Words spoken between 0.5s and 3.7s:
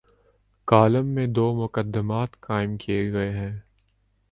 Column میں دومقدمات قائم کیے گئے ہیں۔